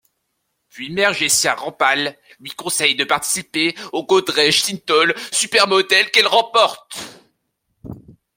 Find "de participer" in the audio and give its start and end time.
2.95-3.75